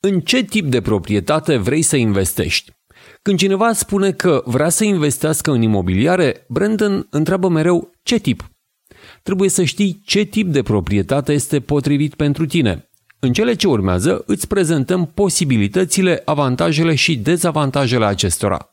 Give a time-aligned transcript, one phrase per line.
[0.00, 2.72] În ce tip de proprietate vrei să investești?
[3.22, 8.50] Când cineva spune că vrea să investească în imobiliare, Brandon întreabă mereu ce tip.
[9.22, 12.90] Trebuie să știi ce tip de proprietate este potrivit pentru tine.
[13.18, 18.70] În cele ce urmează îți prezentăm posibilitățile, avantajele și dezavantajele acestora.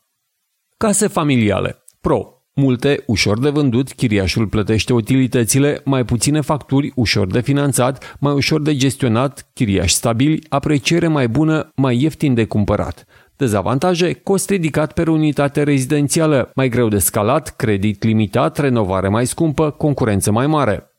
[0.76, 1.84] Case familiale.
[2.00, 2.35] Pro.
[2.60, 8.62] Multe, ușor de vândut, chiriașul plătește utilitățile, mai puține facturi, ușor de finanțat, mai ușor
[8.62, 13.04] de gestionat, chiriași stabili, apreciere mai bună, mai ieftin de cumpărat.
[13.36, 19.70] Dezavantaje, cost ridicat per unitate rezidențială, mai greu de scalat, credit limitat, renovare mai scumpă,
[19.70, 20.90] concurență mai mare.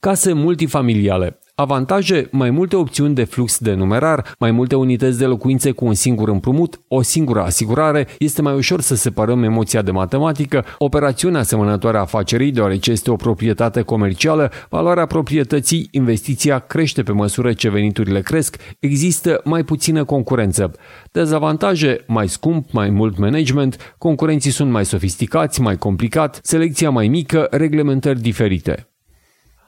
[0.00, 1.38] Case multifamiliale.
[1.54, 5.94] Avantaje, mai multe opțiuni de flux de numerar, mai multe unități de locuințe cu un
[5.94, 11.98] singur împrumut, o singură asigurare, este mai ușor să separăm emoția de matematică, operațiunea asemănătoare
[11.98, 18.56] afacerii, deoarece este o proprietate comercială, valoarea proprietății, investiția crește pe măsură ce veniturile cresc,
[18.78, 20.72] există mai puțină concurență.
[21.10, 27.46] Dezavantaje, mai scump, mai mult management, concurenții sunt mai sofisticați, mai complicat, selecția mai mică,
[27.50, 28.91] reglementări diferite.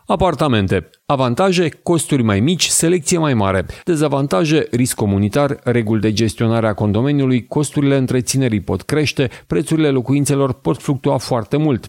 [0.07, 0.91] Apartamente.
[1.07, 3.67] Avantaje, costuri mai mici, selecție mai mare.
[3.85, 10.83] Dezavantaje, risc comunitar, reguli de gestionare a condomeniului, costurile întreținerii pot crește, prețurile locuințelor pot
[10.83, 11.89] fluctua foarte mult.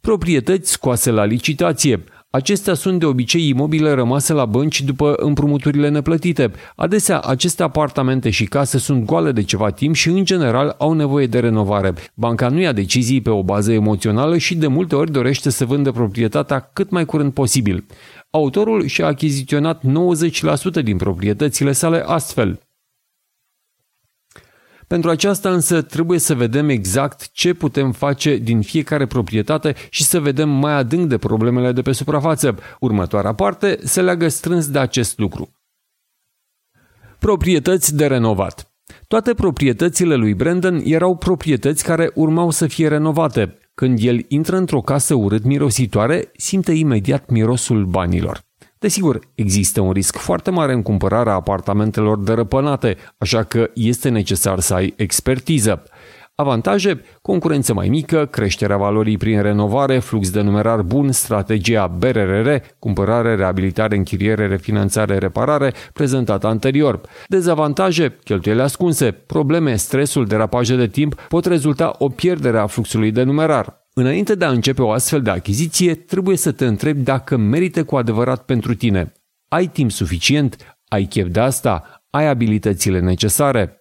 [0.00, 2.04] Proprietăți scoase la licitație.
[2.32, 6.50] Acestea sunt de obicei imobile rămase la bănci după împrumuturile neplătite.
[6.76, 11.26] Adesea, aceste apartamente și case sunt goale de ceva timp și, în general, au nevoie
[11.26, 11.94] de renovare.
[12.14, 15.90] Banca nu ia decizii pe o bază emoțională și de multe ori dorește să vândă
[15.92, 17.84] proprietatea cât mai curând posibil.
[18.30, 19.82] Autorul și-a achiziționat
[20.80, 22.60] 90% din proprietățile sale astfel.
[24.94, 30.20] Pentru aceasta însă trebuie să vedem exact ce putem face din fiecare proprietate și să
[30.20, 32.58] vedem mai adânc de problemele de pe suprafață.
[32.80, 35.50] Următoarea parte se leagă strâns de acest lucru.
[37.18, 38.72] Proprietăți de renovat.
[39.08, 43.58] Toate proprietățile lui Brandon erau proprietăți care urmau să fie renovate.
[43.74, 48.49] Când el intră într-o casă urât mirositoare, simte imediat mirosul banilor.
[48.80, 54.74] Desigur, există un risc foarte mare în cumpărarea apartamentelor dărăpânate, așa că este necesar să
[54.74, 55.82] ai expertiză.
[56.34, 63.34] Avantaje, concurență mai mică, creșterea valorii prin renovare, flux de numerar bun, strategia BRRR, cumpărare,
[63.34, 67.00] reabilitare, închiriere, refinanțare, reparare, prezentată anterior.
[67.26, 73.22] Dezavantaje, cheltuieli ascunse, probleme, stresul, derapaje de timp pot rezulta o pierdere a fluxului de
[73.22, 73.79] numerar.
[73.94, 77.96] Înainte de a începe o astfel de achiziție, trebuie să te întrebi dacă merită cu
[77.96, 79.12] adevărat pentru tine.
[79.48, 80.78] Ai timp suficient?
[80.88, 82.04] Ai chef de asta?
[82.10, 83.80] Ai abilitățile necesare?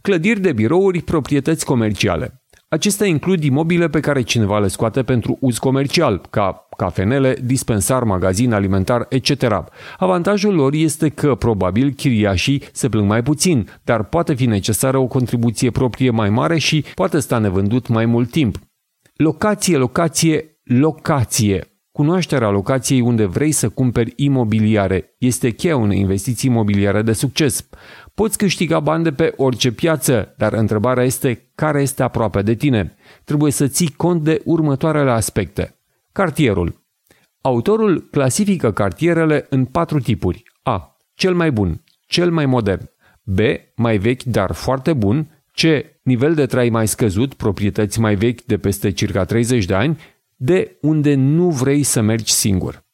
[0.00, 2.44] Clădiri de birouri, proprietăți comerciale.
[2.68, 8.52] Acestea includ imobile pe care cineva le scoate pentru uz comercial, ca cafenele, dispensar, magazin
[8.52, 9.64] alimentar, etc.
[9.98, 15.06] Avantajul lor este că probabil chiriașii se plâng mai puțin, dar poate fi necesară o
[15.06, 18.58] contribuție proprie mai mare și poate sta nevândut mai mult timp.
[19.16, 21.68] Locație, locație, locație.
[21.92, 27.68] Cunoașterea locației unde vrei să cumperi imobiliare este cheia unei investiții imobiliare de succes.
[28.14, 32.96] Poți câștiga bani de pe orice piață, dar întrebarea este care este aproape de tine.
[33.24, 35.78] Trebuie să ții cont de următoarele aspecte.
[36.12, 36.82] Cartierul.
[37.40, 40.42] Autorul clasifică cartierele în patru tipuri.
[40.62, 40.96] A.
[41.14, 42.90] Cel mai bun, cel mai modern.
[43.22, 43.38] B.
[43.74, 45.33] Mai vechi, dar foarte bun.
[45.54, 45.62] C.
[46.02, 49.98] Nivel de trai mai scăzut, proprietăți mai vechi de peste circa 30 de ani,
[50.36, 52.84] de unde nu vrei să mergi singur.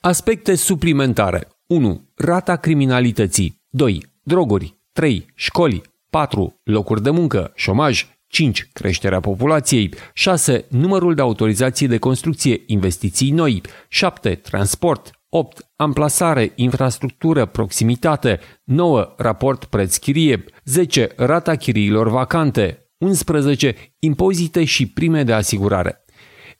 [0.00, 2.10] Aspecte suplimentare 1.
[2.14, 4.06] Rata criminalității 2.
[4.22, 5.26] Droguri 3.
[5.34, 6.60] Școli 4.
[6.62, 8.68] Locuri de muncă, șomaj 5.
[8.72, 10.64] Creșterea populației 6.
[10.70, 14.34] Numărul de autorizații de construcție, investiții noi 7.
[14.34, 15.70] Transport 8.
[15.76, 18.40] Amplasare, infrastructură, proximitate.
[18.64, 19.14] 9.
[19.16, 20.44] Raport preț-chirie.
[20.64, 21.12] 10.
[21.16, 22.90] Rata chiriilor vacante.
[22.98, 23.74] 11.
[23.98, 26.04] Impozite și prime de asigurare.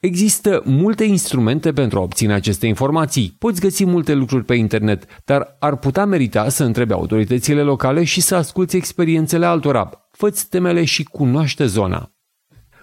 [0.01, 3.37] Există multe instrumente pentru a obține aceste informații.
[3.39, 8.21] Poți găsi multe lucruri pe internet, dar ar putea merita să întrebi autoritățile locale și
[8.21, 9.91] să asculți experiențele altora.
[10.11, 12.13] Fă-ți temele și cunoaște zona.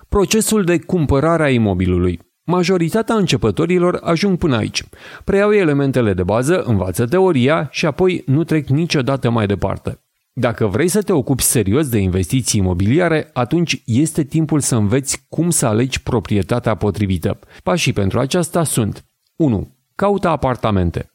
[0.09, 2.30] Procesul de cumpărare a imobilului.
[2.43, 4.83] Majoritatea începătorilor ajung până aici.
[5.23, 9.99] Preiau elementele de bază, învață teoria și apoi nu trec niciodată mai departe.
[10.33, 15.49] Dacă vrei să te ocupi serios de investiții imobiliare, atunci este timpul să înveți cum
[15.49, 17.39] să alegi proprietatea potrivită.
[17.63, 19.05] Pașii pentru aceasta sunt
[19.35, 19.77] 1.
[19.95, 21.11] Caută apartamente.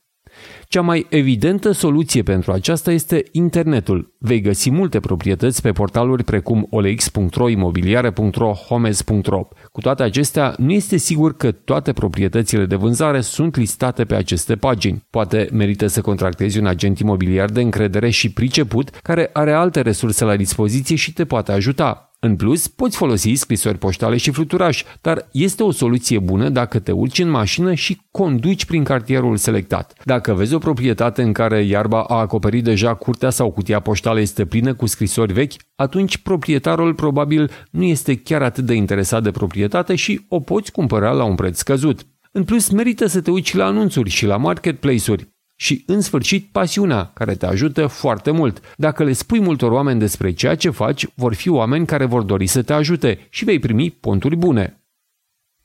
[0.68, 4.14] Cea mai evidentă soluție pentru aceasta este internetul.
[4.18, 9.48] Vei găsi multe proprietăți pe portaluri precum olex.ro, imobiliare.ro, homes.ro.
[9.76, 14.56] Cu toate acestea, nu este sigur că toate proprietățile de vânzare sunt listate pe aceste
[14.56, 15.04] pagini.
[15.10, 20.24] Poate merită să contractezi un agent imobiliar de încredere și priceput care are alte resurse
[20.24, 22.05] la dispoziție și te poate ajuta.
[22.18, 26.92] În plus, poți folosi scrisori poștale și fluturaș, dar este o soluție bună dacă te
[26.92, 29.92] urci în mașină și conduci prin cartierul selectat.
[30.04, 34.46] Dacă vezi o proprietate în care iarba a acoperit deja curtea sau cutia poștală este
[34.46, 39.94] plină cu scrisori vechi, atunci proprietarul probabil nu este chiar atât de interesat de proprietate
[39.94, 42.06] și o poți cumpăra la un preț scăzut.
[42.32, 45.35] În plus, merită să te uiți la anunțuri și la marketplace-uri.
[45.56, 48.60] Și, în sfârșit, pasiunea, care te ajută foarte mult.
[48.76, 52.46] Dacă le spui multor oameni despre ceea ce faci, vor fi oameni care vor dori
[52.46, 54.84] să te ajute și vei primi ponturi bune.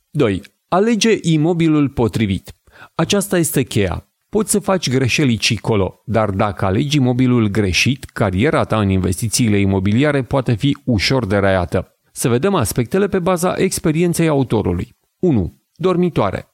[0.10, 0.42] 2.
[0.68, 2.54] Alege imobilul potrivit.
[2.96, 4.06] Aceasta este cheia.
[4.30, 10.24] Poți să faci greșeli colo, dar dacă alegi imobilul greșit, cariera ta în investițiile imobiliare
[10.24, 11.96] poate fi ușor de raiată.
[12.12, 14.96] Să vedem aspectele pe baza experienței autorului.
[15.20, 15.54] 1.
[15.76, 16.51] Dormitoare.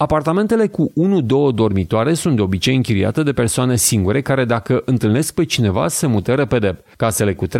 [0.00, 0.92] Apartamentele cu
[1.52, 6.06] 1-2 dormitoare sunt de obicei închiriate de persoane singure care dacă întâlnesc pe cineva se
[6.06, 6.82] mută repede.
[6.96, 7.50] Casele cu 3-4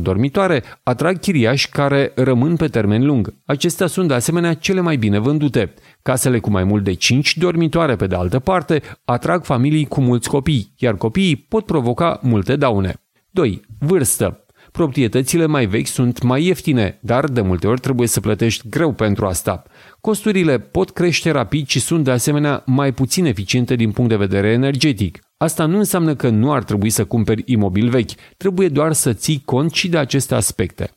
[0.00, 3.34] dormitoare atrag chiriași care rămân pe termen lung.
[3.44, 5.74] Acestea sunt de asemenea cele mai bine vândute.
[6.02, 10.28] Casele cu mai mult de 5 dormitoare, pe de altă parte, atrag familii cu mulți
[10.28, 12.94] copii, iar copiii pot provoca multe daune.
[13.30, 13.60] 2.
[13.78, 14.45] Vârstă.
[14.76, 19.26] Proprietățile mai vechi sunt mai ieftine, dar de multe ori trebuie să plătești greu pentru
[19.26, 19.62] asta.
[20.00, 24.48] Costurile pot crește rapid și sunt de asemenea mai puțin eficiente din punct de vedere
[24.48, 25.18] energetic.
[25.36, 29.42] Asta nu înseamnă că nu ar trebui să cumperi imobil vechi, trebuie doar să ții
[29.44, 30.90] cont și de aceste aspecte.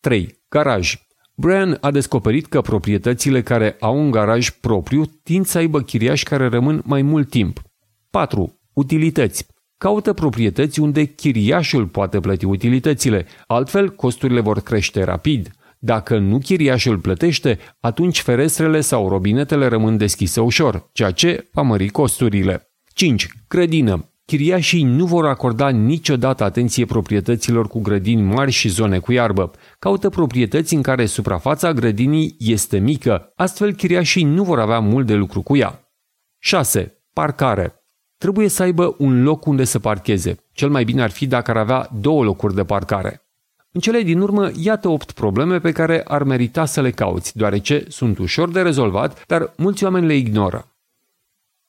[0.00, 0.42] 3.
[0.48, 0.94] Garaj.
[1.34, 6.48] Brian a descoperit că proprietățile care au un garaj propriu tind să aibă chiriași care
[6.48, 7.62] rămân mai mult timp.
[8.10, 8.60] 4.
[8.72, 9.46] Utilități.
[9.78, 15.50] Caută proprietăți unde chiriașul poate plăti utilitățile, altfel costurile vor crește rapid.
[15.78, 21.88] Dacă nu chiriașul plătește, atunci ferestrele sau robinetele rămân deschise ușor, ceea ce va mări
[21.88, 22.70] costurile.
[22.94, 23.28] 5.
[23.48, 24.10] Grădină.
[24.24, 29.50] Chiriașii nu vor acorda niciodată atenție proprietăților cu grădini mari și zone cu iarbă.
[29.78, 35.14] Caută proprietăți în care suprafața grădinii este mică, astfel chiriașii nu vor avea mult de
[35.14, 35.90] lucru cu ea.
[36.38, 37.04] 6.
[37.12, 37.85] Parcare.
[38.18, 40.36] Trebuie să aibă un loc unde să parcheze.
[40.52, 43.20] Cel mai bine ar fi dacă ar avea două locuri de parcare.
[43.72, 47.84] În cele din urmă, iată opt probleme pe care ar merita să le cauți, deoarece
[47.88, 50.76] sunt ușor de rezolvat, dar mulți oameni le ignoră.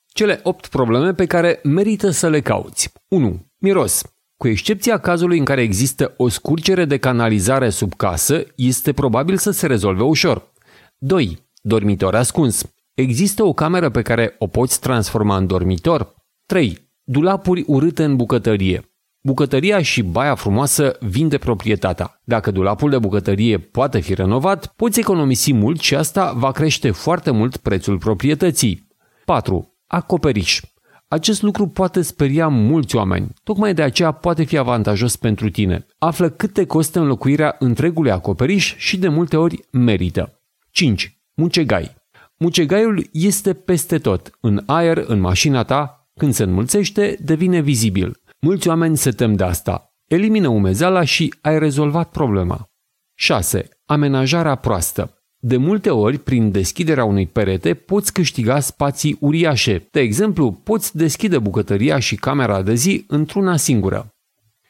[0.07, 2.91] Cele opt probleme pe care merită să le cauți.
[3.07, 3.45] 1.
[3.57, 4.01] Miros.
[4.37, 9.51] Cu excepția cazului în care există o scurgere de canalizare sub casă, este probabil să
[9.51, 10.51] se rezolve ușor.
[10.97, 11.45] 2.
[11.61, 12.65] Dormitor ascuns.
[12.93, 16.15] Există o cameră pe care o poți transforma în dormitor?
[16.47, 16.89] 3.
[17.03, 18.91] Dulapuri urâte în bucătărie.
[19.21, 22.21] Bucătăria și baia frumoasă vinde proprietatea.
[22.23, 27.31] Dacă dulapul de bucătărie poate fi renovat, poți economisi mult și asta va crește foarte
[27.31, 28.87] mult prețul proprietății.
[29.25, 29.77] 4.
[29.87, 30.61] Acoperiș.
[31.07, 35.85] Acest lucru poate speria mulți oameni, tocmai de aceea poate fi avantajos pentru tine.
[35.97, 40.41] Află cât te costă înlocuirea întregului acoperiș și de multe ori merită.
[40.71, 41.19] 5.
[41.33, 41.95] Mucegai.
[42.37, 48.21] Mucegaiul este peste tot, în aer, în mașina ta, când se înmulțește, devine vizibil.
[48.39, 49.93] Mulți oameni se tem de asta.
[50.07, 52.69] Elimină umezeala și ai rezolvat problema.
[53.13, 53.69] 6.
[53.85, 55.11] Amenajarea proastă.
[55.39, 59.87] De multe ori, prin deschiderea unui perete, poți câștiga spații uriașe.
[59.91, 64.15] De exemplu, poți deschide bucătăria și camera de zi într-una singură.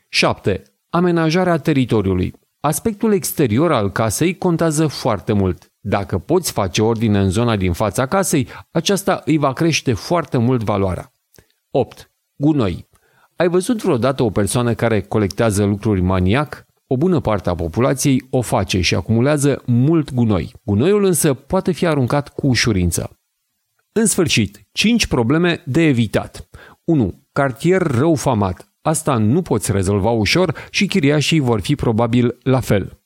[0.10, 0.64] 7.
[0.90, 2.34] Amenajarea teritoriului.
[2.60, 5.72] Aspectul exterior al casei contează foarte mult.
[5.80, 10.64] Dacă poți face ordine în zona din fața casei, aceasta îi va crește foarte mult
[10.64, 11.12] valoarea.
[11.72, 12.12] 8.
[12.36, 12.88] Gunoi.
[13.36, 16.66] Ai văzut vreodată o persoană care colectează lucruri maniac?
[16.88, 20.54] O bună parte a populației o face și acumulează mult gunoi.
[20.64, 23.20] Gunoiul însă poate fi aruncat cu ușurință.
[23.92, 26.50] În sfârșit, 5 probleme de evitat.
[26.84, 27.28] 1.
[27.32, 28.72] Cartier rău famat.
[28.82, 33.00] Asta nu poți rezolva ușor și chiriașii vor fi probabil la fel.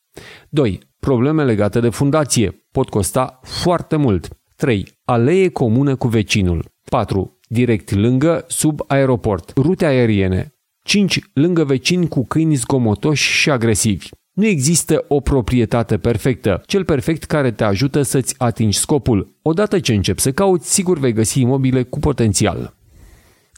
[0.49, 0.79] 2.
[0.99, 2.67] Probleme legate de fundație.
[2.71, 4.27] Pot costa foarte mult.
[4.55, 4.99] 3.
[5.03, 6.65] Alee comună cu vecinul.
[6.89, 10.55] 4 direct lângă, sub aeroport, rute aeriene.
[10.83, 11.19] 5.
[11.33, 14.07] Lângă vecini cu câini zgomotoși și agresivi.
[14.33, 19.35] Nu există o proprietate perfectă, cel perfect care te ajută să-ți atingi scopul.
[19.41, 22.73] Odată ce începi să cauți, sigur vei găsi imobile cu potențial.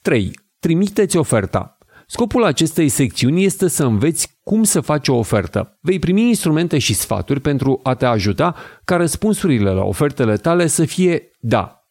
[0.01, 0.31] 3.
[0.59, 1.77] Trimiteți oferta.
[2.07, 5.77] Scopul acestei secțiuni este să înveți cum să faci o ofertă.
[5.81, 10.85] Vei primi instrumente și sfaturi pentru a te ajuta ca răspunsurile la ofertele tale să
[10.85, 11.82] fie da,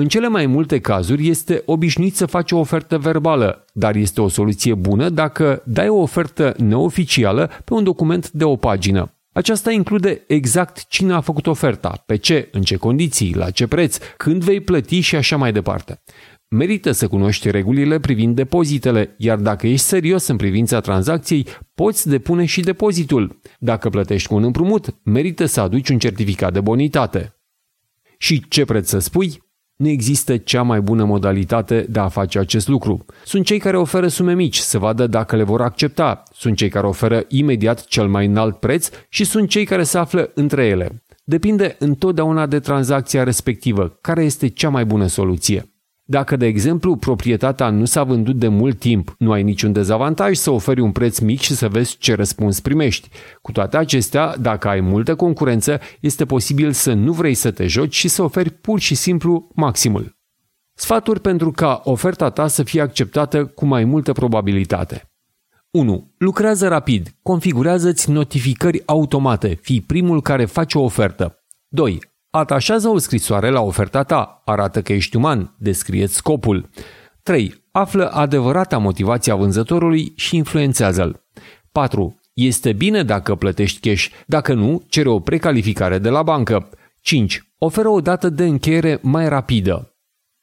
[0.00, 4.28] În cele mai multe cazuri este obișnuit să faci o ofertă verbală, dar este o
[4.28, 9.14] soluție bună dacă dai o ofertă neoficială pe un document de o pagină.
[9.32, 13.98] Aceasta include exact cine a făcut oferta, pe ce, în ce condiții, la ce preț,
[14.16, 16.02] când vei plăti și așa mai departe.
[16.48, 22.44] Merită să cunoști regulile privind depozitele, iar dacă ești serios în privința tranzacției, poți depune
[22.44, 23.40] și depozitul.
[23.58, 27.34] Dacă plătești cu un împrumut, merită să aduci un certificat de bonitate.
[28.18, 29.48] Și ce preț să spui?
[29.80, 33.04] Nu există cea mai bună modalitate de a face acest lucru.
[33.24, 36.86] Sunt cei care oferă sume mici să vadă dacă le vor accepta, sunt cei care
[36.86, 41.02] oferă imediat cel mai înalt preț și sunt cei care se află între ele.
[41.24, 45.69] Depinde întotdeauna de tranzacția respectivă, care este cea mai bună soluție.
[46.10, 50.50] Dacă, de exemplu, proprietatea nu s-a vândut de mult timp, nu ai niciun dezavantaj să
[50.50, 53.08] oferi un preț mic și să vezi ce răspuns primești.
[53.42, 57.94] Cu toate acestea, dacă ai multă concurență, este posibil să nu vrei să te joci
[57.94, 60.16] și să oferi pur și simplu maximul.
[60.74, 65.10] Sfaturi pentru ca oferta ta să fie acceptată cu mai multă probabilitate.
[65.70, 66.14] 1.
[66.18, 67.14] Lucrează rapid.
[67.22, 69.58] Configurează-ți notificări automate.
[69.62, 71.44] Fii primul care face o ofertă.
[71.68, 72.09] 2.
[72.30, 76.68] Atașează o scrisoare la oferta ta, arată că ești uman, descrie scopul.
[77.22, 77.64] 3.
[77.70, 81.24] Află adevărata motivație a vânzătorului și influențează-l.
[81.72, 82.20] 4.
[82.32, 86.68] Este bine dacă plătești cash, dacă nu, cere o precalificare de la bancă.
[87.00, 87.52] 5.
[87.58, 89.94] Oferă o dată de încheiere mai rapidă.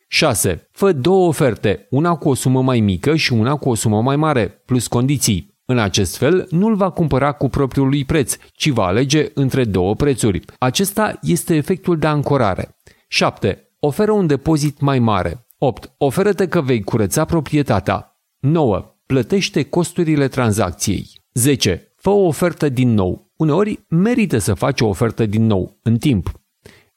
[0.07, 0.67] 6.
[0.71, 4.15] Fă două oferte, una cu o sumă mai mică și una cu o sumă mai
[4.15, 5.56] mare, plus condiții.
[5.69, 9.95] În acest fel, nu-l va cumpăra cu propriul lui preț, ci va alege între două
[9.95, 10.41] prețuri.
[10.59, 12.77] Acesta este efectul de ancorare.
[13.07, 13.71] 7.
[13.79, 15.47] Oferă un depozit mai mare.
[15.57, 15.93] 8.
[15.97, 18.17] Oferă-te că vei curăța proprietatea.
[18.39, 18.95] 9.
[19.05, 21.09] Plătește costurile tranzacției.
[21.33, 21.93] 10.
[21.95, 23.31] Fă o ofertă din nou.
[23.37, 26.31] Uneori merită să faci o ofertă din nou, în timp.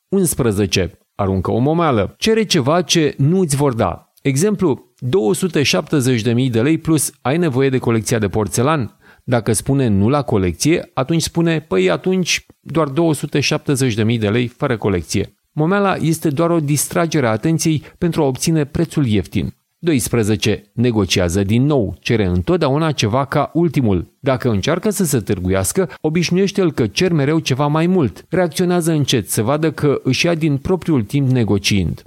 [0.09, 0.99] 11.
[1.15, 2.15] Aruncă o momeală.
[2.19, 4.13] Cere ceva ce nu îți vor da.
[4.23, 8.97] Exemplu, 270.000 de lei plus ai nevoie de colecția de porțelan?
[9.25, 15.35] Dacă spune nu la colecție, atunci spune, păi atunci doar 270.000 de lei fără colecție.
[15.53, 19.55] Momeala este doar o distragere a atenției pentru a obține prețul ieftin.
[19.83, 20.71] 12.
[20.73, 24.17] Negociază din nou, cere întotdeauna ceva ca ultimul.
[24.21, 28.25] Dacă încearcă să se târguiască, obișnuiește-l că cer mereu ceva mai mult.
[28.29, 32.03] Reacționează încet să vadă că își ia din propriul timp negociind.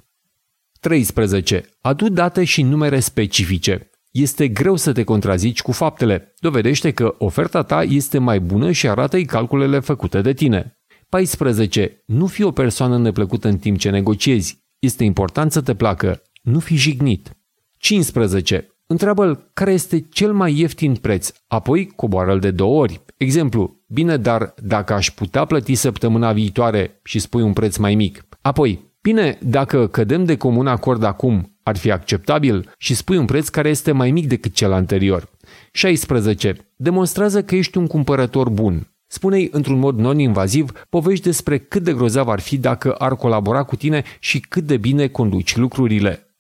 [0.84, 1.64] 13.
[1.82, 3.90] Adu date și numere specifice.
[4.12, 6.34] Este greu să te contrazici cu faptele.
[6.40, 10.80] Dovedește că oferta ta este mai bună și arată-i calculele făcute de tine.
[11.10, 12.04] 14.
[12.06, 14.64] Nu fi o persoană neplăcută în timp ce negociezi.
[14.80, 16.22] Este important să te placă.
[16.42, 17.38] Nu fi jignit.
[17.78, 18.68] 15.
[18.88, 23.02] Întreabă-l care este cel mai ieftin preț, apoi coboară-l de două ori.
[23.18, 28.26] Exemplu, bine, dar dacă aș putea plăti săptămâna viitoare și spui un preț mai mic.
[28.42, 33.48] Apoi, Bine, dacă cădem de comun acord acum, ar fi acceptabil și spui un preț
[33.48, 35.30] care este mai mic decât cel anterior.
[35.72, 36.56] 16.
[36.76, 38.88] Demonstrează că ești un cumpărător bun.
[39.08, 43.76] Spune-i într-un mod non-invaziv povești despre cât de grozav ar fi dacă ar colabora cu
[43.76, 46.33] tine și cât de bine conduci lucrurile.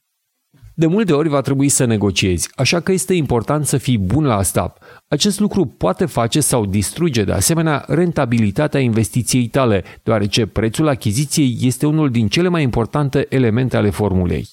[0.76, 4.36] De multe ori va trebui să negociezi, așa că este important să fii bun la
[4.36, 4.74] asta.
[5.08, 11.86] Acest lucru poate face sau distruge de asemenea rentabilitatea investiției tale, deoarece prețul achiziției este
[11.86, 14.48] unul din cele mai importante elemente ale formulei.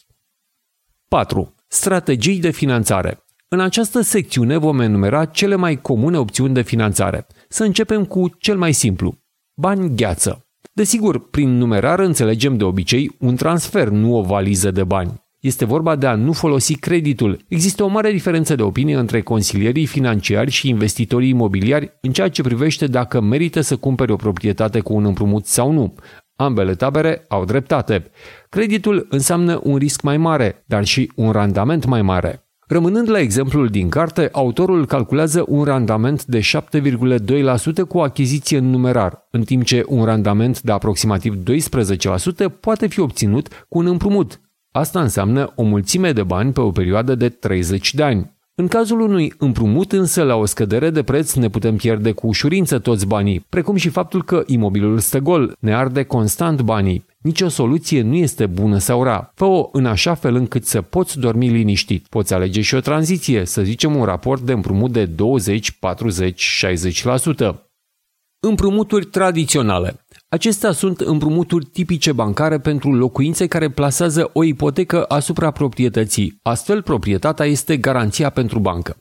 [1.08, 1.54] 4.
[1.68, 3.24] Strategii de finanțare.
[3.48, 7.26] În această secțiune vom enumera cele mai comune opțiuni de finanțare.
[7.48, 9.18] Să începem cu cel mai simplu.
[9.54, 10.46] Bani gheață.
[10.72, 15.28] Desigur, prin numerar înțelegem de obicei un transfer, nu o valiză de bani.
[15.40, 17.38] Este vorba de a nu folosi creditul.
[17.48, 22.42] Există o mare diferență de opinie între consilierii financiari și investitorii imobiliari în ceea ce
[22.42, 25.94] privește dacă merită să cumpere o proprietate cu un împrumut sau nu.
[26.36, 28.10] Ambele tabere au dreptate.
[28.48, 32.44] Creditul înseamnă un risc mai mare, dar și un randament mai mare.
[32.66, 39.26] Rămânând la exemplul din carte, autorul calculează un randament de 7,2% cu achiziție în numerar,
[39.30, 41.38] în timp ce un randament de aproximativ 12%
[42.60, 44.40] poate fi obținut cu un împrumut,
[44.72, 48.38] Asta înseamnă o mulțime de bani pe o perioadă de 30 de ani.
[48.54, 52.78] În cazul unui împrumut însă la o scădere de preț ne putem pierde cu ușurință
[52.78, 57.06] toți banii, precum și faptul că imobilul stă gol, ne arde constant banii.
[57.18, 59.32] Nici o soluție nu este bună sau rea.
[59.34, 62.06] Fă-o în așa fel încât să poți dormi liniștit.
[62.06, 67.54] Poți alege și o tranziție, să zicem un raport de împrumut de 20, 40, 60%.
[68.40, 70.04] Împrumuturi tradiționale.
[70.32, 76.38] Acestea sunt împrumuturi tipice bancare pentru locuințe care plasează o ipotecă asupra proprietății.
[76.42, 78.96] Astfel, proprietatea este garanția pentru bancă.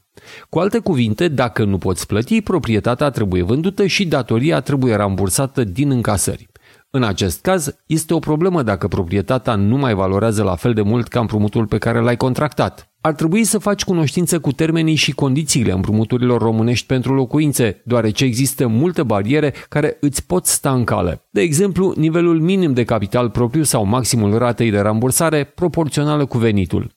[0.50, 5.92] Cu alte cuvinte, dacă nu poți plăti, proprietatea trebuie vândută și datoria trebuie rambursată din
[5.92, 6.50] încasări.
[6.90, 11.08] În acest caz, este o problemă dacă proprietatea nu mai valorează la fel de mult
[11.08, 12.89] ca împrumutul pe care l-ai contractat.
[13.02, 18.68] Ar trebui să faci cunoștință cu termenii și condițiile împrumuturilor românești pentru locuințe, deoarece există
[18.68, 21.22] multe bariere care îți pot sta în cale.
[21.30, 26.92] De exemplu, nivelul minim de capital propriu sau maximul ratei de rambursare proporțională cu venitul.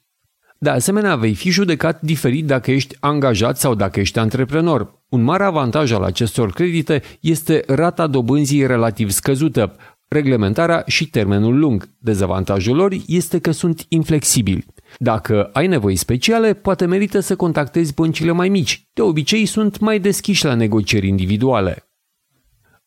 [0.58, 5.00] De asemenea, vei fi judecat diferit dacă ești angajat sau dacă ești antreprenor.
[5.08, 9.76] Un mare avantaj al acestor credite este rata dobânzii relativ scăzută,
[10.08, 11.88] reglementarea și termenul lung.
[11.98, 14.66] Dezavantajul lor este că sunt inflexibili.
[14.98, 18.88] Dacă ai nevoi speciale, poate merită să contactezi băncile mai mici.
[18.92, 21.86] De obicei sunt mai deschiși la negocieri individuale.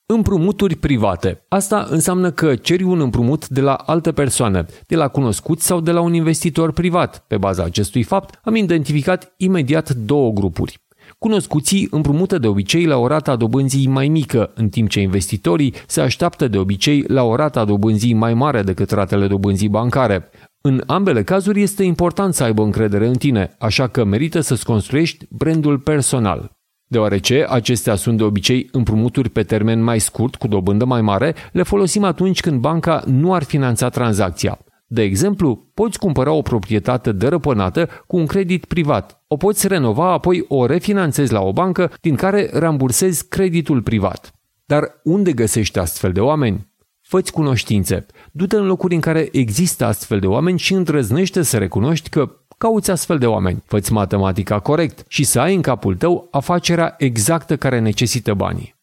[0.06, 1.46] Împrumuturi private.
[1.48, 5.92] Asta înseamnă că ceri un împrumut de la altă persoană, de la cunoscuți sau de
[5.92, 7.24] la un investitor privat.
[7.28, 10.84] Pe baza acestui fapt, am identificat imediat două grupuri.
[11.18, 15.74] Cunoscuții împrumută de obicei la o rată a dobânzii mai mică, în timp ce investitorii
[15.88, 20.30] se așteaptă de obicei la o rată a dobânzii mai mare decât ratele dobânzii bancare.
[20.68, 25.26] În ambele cazuri este important să aibă încredere în tine, așa că merită să-ți construiești
[25.30, 26.52] brandul personal.
[26.88, 31.64] Deoarece acestea sunt de obicei împrumuturi pe termen mai scurt, cu dobândă mai mare, le
[31.64, 34.60] folosim atunci când banca nu ar finanța tranzacția.
[34.88, 39.24] De exemplu, poți cumpăra o proprietate dărăpânată cu un credit privat.
[39.28, 44.34] O poți renova, apoi o refinanțezi la o bancă, din care rambursezi creditul privat.
[44.66, 46.74] Dar unde găsești astfel de oameni?
[47.08, 48.06] Făți cunoștințe.
[48.32, 52.92] Du-te în locuri în care există astfel de oameni și îndrăznește să recunoști că cauți
[52.92, 53.64] astfel de oameni.
[53.66, 58.76] Făți matematica corect și să ai în capul tău afacerea exactă care necesită banii.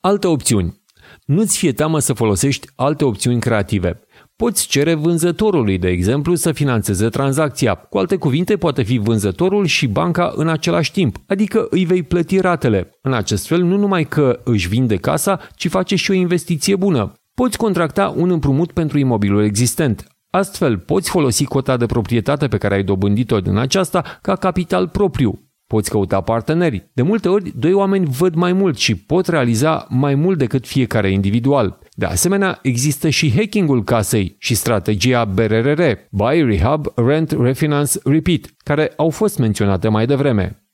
[0.00, 0.80] Alte opțiuni.
[1.24, 4.00] Nu-ți fie teamă să folosești alte opțiuni creative.
[4.36, 7.74] Poți cere vânzătorului, de exemplu, să financeze tranzacția.
[7.74, 12.40] Cu alte cuvinte, poate fi vânzătorul și banca în același timp, adică îi vei plăti
[12.40, 12.98] ratele.
[13.02, 17.15] În acest fel, nu numai că își vinde casa, ci face și o investiție bună.
[17.42, 20.06] Poți contracta un împrumut pentru imobilul existent.
[20.30, 25.50] Astfel, poți folosi cota de proprietate pe care ai dobândit-o din aceasta ca capital propriu.
[25.66, 26.90] Poți căuta parteneri.
[26.92, 31.10] De multe ori, doi oameni văd mai mult și pot realiza mai mult decât fiecare
[31.10, 31.78] individual.
[31.90, 38.92] De asemenea, există și hackingul casei și strategia BRRR, Buy, Rehab, Rent, Refinance, Repeat, care
[38.96, 40.66] au fost menționate mai devreme.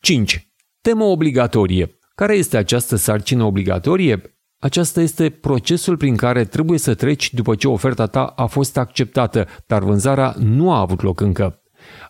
[0.00, 0.48] 5.
[0.80, 1.98] Temă obligatorie.
[2.14, 4.33] Care este această sarcină obligatorie?
[4.64, 9.46] Aceasta este procesul prin care trebuie să treci după ce oferta ta a fost acceptată,
[9.66, 11.62] dar vânzarea nu a avut loc încă.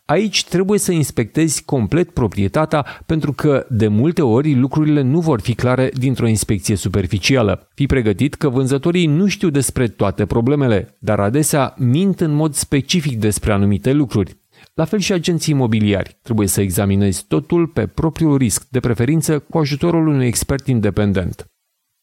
[0.05, 5.55] Aici trebuie să inspectezi complet proprietatea pentru că de multe ori lucrurile nu vor fi
[5.55, 7.69] clare dintr-o inspecție superficială.
[7.75, 13.19] Fii pregătit că vânzătorii nu știu despre toate problemele, dar adesea mint în mod specific
[13.19, 14.37] despre anumite lucruri.
[14.75, 16.19] La fel și agenții imobiliari.
[16.23, 21.49] Trebuie să examinezi totul pe propriul risc, de preferință cu ajutorul unui expert independent.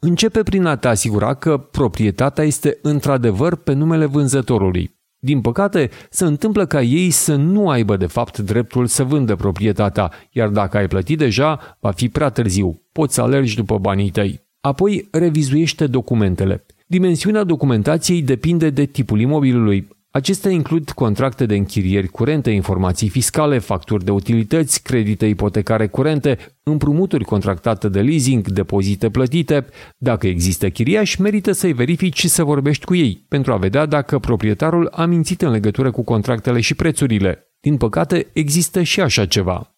[0.03, 4.99] Începe prin a te asigura că proprietatea este într-adevăr pe numele vânzătorului.
[5.19, 10.11] Din păcate, se întâmplă ca ei să nu aibă de fapt dreptul să vândă proprietatea,
[10.31, 12.81] iar dacă ai plătit deja, va fi prea târziu.
[12.91, 14.41] Poți să alergi după banii tăi.
[14.61, 16.65] Apoi, revizuiește documentele.
[16.87, 19.87] Dimensiunea documentației depinde de tipul imobilului.
[20.11, 27.23] Acestea includ contracte de închirieri curente, informații fiscale, facturi de utilități, credite ipotecare curente, împrumuturi
[27.23, 29.65] contractate de leasing, depozite plătite.
[29.97, 34.19] Dacă există chiriași, merită să-i verifici și să vorbești cu ei, pentru a vedea dacă
[34.19, 37.55] proprietarul a mințit în legătură cu contractele și prețurile.
[37.59, 39.75] Din păcate, există și așa ceva.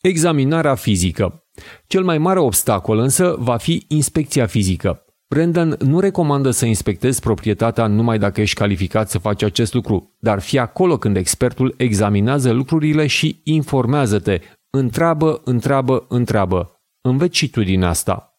[0.00, 1.44] Examinarea fizică.
[1.86, 5.04] Cel mai mare obstacol însă va fi inspecția fizică.
[5.34, 10.40] Brendan nu recomandă să inspectezi proprietatea numai dacă ești calificat să faci acest lucru, dar
[10.40, 14.40] fi acolo când expertul examinează lucrurile și informează-te.
[14.70, 16.80] Întreabă, întreabă, întreabă.
[17.00, 18.36] Înveți și tu din asta.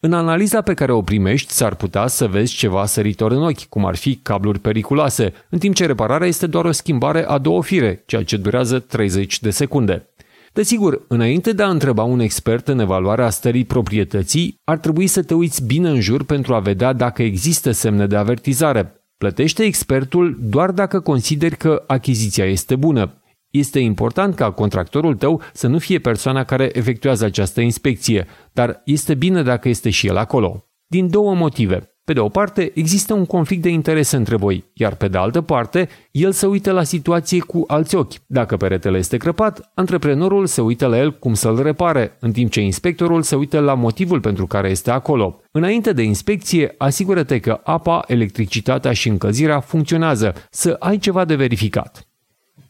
[0.00, 3.86] În analiza pe care o primești, s-ar putea să vezi ceva săritor în ochi, cum
[3.86, 8.02] ar fi cabluri periculoase, în timp ce repararea este doar o schimbare a două fire,
[8.06, 10.09] ceea ce durează 30 de secunde.
[10.52, 15.34] Desigur, înainte de a întreba un expert în evaluarea stării proprietății, ar trebui să te
[15.34, 18.94] uiți bine în jur pentru a vedea dacă există semne de avertizare.
[19.18, 23.22] Plătește expertul doar dacă consideri că achiziția este bună.
[23.50, 29.14] Este important ca contractorul tău să nu fie persoana care efectuează această inspecție, dar este
[29.14, 30.64] bine dacă este și el acolo.
[30.86, 31.89] Din două motive.
[32.04, 35.40] Pe de o parte, există un conflict de interese între voi, iar pe de altă
[35.40, 38.12] parte, el se uită la situație cu alți ochi.
[38.26, 42.60] Dacă peretele este crăpat, antreprenorul se uită la el cum să-l repare, în timp ce
[42.60, 45.40] inspectorul se uită la motivul pentru care este acolo.
[45.50, 52.08] Înainte de inspecție, asigură-te că apa, electricitatea și încălzirea funcționează, să ai ceva de verificat.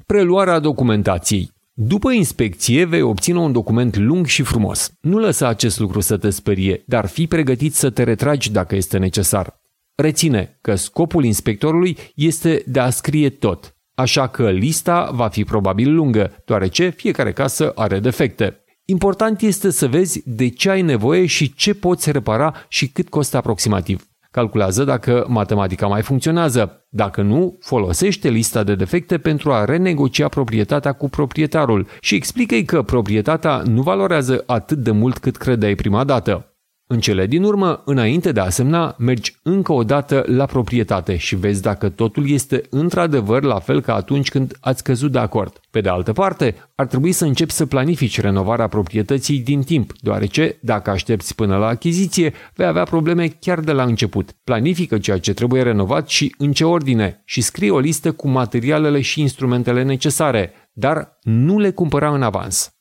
[0.07, 4.93] Preluarea documentației după inspecție vei obține un document lung și frumos.
[5.01, 8.99] Nu lăsa acest lucru să te sperie, dar fii pregătit să te retragi dacă este
[8.99, 9.61] necesar.
[9.95, 15.95] Reține că scopul inspectorului este de a scrie tot, așa că lista va fi probabil
[15.95, 18.65] lungă, deoarece fiecare casă are defecte.
[18.85, 23.37] Important este să vezi de ce ai nevoie și ce poți repara și cât costă
[23.37, 24.10] aproximativ.
[24.31, 26.85] Calculează dacă matematica mai funcționează.
[26.89, 32.83] Dacă nu, folosește lista de defecte pentru a renegocia proprietatea cu proprietarul și explică-i că
[32.83, 36.50] proprietatea nu valorează atât de mult cât credeai prima dată.
[36.93, 41.37] În cele din urmă, înainte de a semna, mergi încă o dată la proprietate și
[41.37, 45.61] vezi dacă totul este într-adevăr la fel ca atunci când ați căzut de acord.
[45.71, 50.59] Pe de altă parte, ar trebui să începi să planifici renovarea proprietății din timp, deoarece,
[50.63, 54.31] dacă aștepți până la achiziție, vei avea probleme chiar de la început.
[54.45, 59.01] Planifică ceea ce trebuie renovat și în ce ordine și scrie o listă cu materialele
[59.01, 62.80] și instrumentele necesare, dar nu le cumpăra în avans.